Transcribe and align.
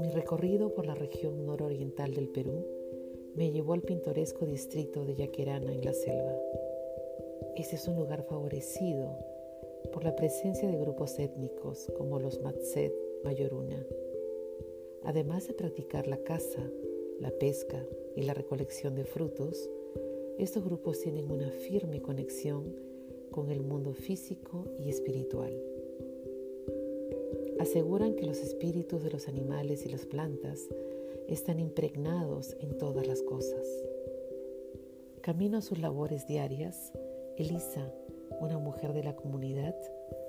Mi 0.00 0.10
recorrido 0.10 0.72
por 0.72 0.86
la 0.86 0.94
región 0.94 1.44
nororiental 1.44 2.14
del 2.14 2.28
Perú 2.28 2.64
me 3.34 3.50
llevó 3.50 3.74
al 3.74 3.82
pintoresco 3.82 4.46
distrito 4.46 5.04
de 5.04 5.14
Yaquerana 5.14 5.72
en 5.72 5.84
la 5.84 5.92
selva. 5.92 6.34
Este 7.56 7.76
es 7.76 7.86
un 7.86 7.96
lugar 7.96 8.22
favorecido 8.22 9.18
por 9.92 10.04
la 10.04 10.16
presencia 10.16 10.70
de 10.70 10.78
grupos 10.78 11.18
étnicos 11.18 11.92
como 11.98 12.18
los 12.18 12.40
Matset 12.40 12.94
Mayoruna. 13.24 13.84
Además 15.02 15.46
de 15.48 15.54
practicar 15.54 16.06
la 16.06 16.16
caza, 16.18 16.62
la 17.20 17.30
pesca 17.30 17.84
y 18.16 18.22
la 18.22 18.32
recolección 18.32 18.94
de 18.94 19.04
frutos, 19.04 19.68
estos 20.38 20.64
grupos 20.64 21.00
tienen 21.00 21.30
una 21.30 21.50
firme 21.50 22.00
conexión 22.00 22.93
con 23.34 23.50
el 23.50 23.62
mundo 23.62 23.94
físico 23.94 24.64
y 24.78 24.88
espiritual. 24.88 25.52
Aseguran 27.58 28.14
que 28.14 28.26
los 28.26 28.38
espíritus 28.38 29.02
de 29.02 29.10
los 29.10 29.26
animales 29.26 29.84
y 29.84 29.88
las 29.88 30.06
plantas 30.06 30.68
están 31.26 31.58
impregnados 31.58 32.56
en 32.60 32.78
todas 32.78 33.08
las 33.08 33.22
cosas. 33.22 33.66
Camino 35.20 35.58
a 35.58 35.62
sus 35.62 35.80
labores 35.80 36.28
diarias, 36.28 36.92
Elisa, 37.36 37.92
una 38.38 38.58
mujer 38.58 38.92
de 38.92 39.02
la 39.02 39.16
comunidad, 39.16 39.74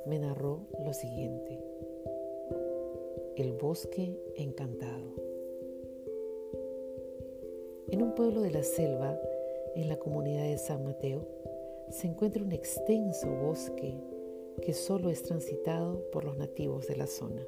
me 0.07 0.17
narró 0.17 0.65
lo 0.83 0.91
siguiente. 0.91 1.59
El 3.35 3.51
bosque 3.51 4.19
encantado. 4.35 5.13
En 7.91 8.01
un 8.01 8.15
pueblo 8.15 8.41
de 8.41 8.49
la 8.49 8.63
selva, 8.63 9.15
en 9.75 9.89
la 9.89 9.99
comunidad 9.99 10.45
de 10.45 10.57
San 10.57 10.83
Mateo, 10.83 11.27
se 11.89 12.07
encuentra 12.07 12.43
un 12.43 12.51
extenso 12.51 13.27
bosque 13.27 13.95
que 14.61 14.73
solo 14.73 15.09
es 15.09 15.23
transitado 15.23 16.09
por 16.11 16.23
los 16.23 16.37
nativos 16.37 16.87
de 16.87 16.95
la 16.95 17.07
zona. 17.07 17.45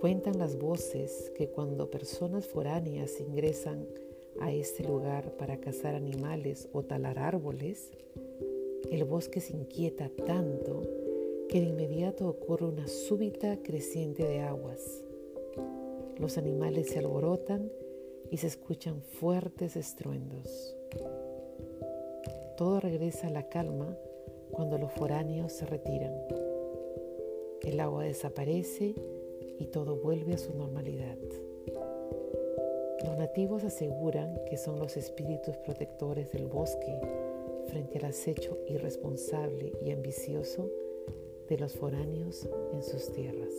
Cuentan 0.00 0.38
las 0.38 0.58
voces 0.58 1.32
que 1.36 1.48
cuando 1.48 1.90
personas 1.90 2.46
foráneas 2.46 3.20
ingresan 3.20 3.86
a 4.40 4.52
este 4.52 4.84
lugar 4.84 5.36
para 5.36 5.58
cazar 5.58 5.94
animales 5.94 6.68
o 6.72 6.82
talar 6.82 7.18
árboles, 7.18 7.90
el 8.90 9.04
bosque 9.04 9.40
se 9.40 9.54
inquieta 9.54 10.10
tanto 10.26 10.82
que 11.48 11.60
de 11.60 11.66
inmediato 11.66 12.28
ocurre 12.28 12.66
una 12.66 12.88
súbita 12.88 13.62
creciente 13.62 14.24
de 14.24 14.40
aguas. 14.40 15.04
Los 16.18 16.38
animales 16.38 16.88
se 16.88 16.98
alborotan 16.98 17.70
y 18.30 18.38
se 18.38 18.48
escuchan 18.48 19.00
fuertes 19.02 19.76
estruendos. 19.76 20.76
Todo 22.56 22.80
regresa 22.80 23.26
a 23.26 23.30
la 23.30 23.48
calma 23.48 23.98
cuando 24.50 24.78
los 24.78 24.90
foráneos 24.92 25.52
se 25.52 25.66
retiran. 25.66 26.14
El 27.62 27.78
agua 27.80 28.04
desaparece 28.04 28.94
y 29.58 29.66
todo 29.66 29.96
vuelve 29.96 30.34
a 30.34 30.38
su 30.38 30.54
normalidad. 30.54 31.18
Los 33.04 33.18
nativos 33.18 33.62
aseguran 33.62 34.40
que 34.48 34.56
son 34.56 34.78
los 34.78 34.96
espíritus 34.96 35.56
protectores 35.58 36.32
del 36.32 36.46
bosque 36.46 36.98
frente 37.66 37.98
al 37.98 38.06
acecho 38.06 38.58
irresponsable 38.68 39.72
y 39.84 39.90
ambicioso 39.90 40.70
de 41.48 41.58
los 41.58 41.74
foráneos 41.74 42.48
en 42.72 42.82
sus 42.82 43.12
tierras. 43.12 43.52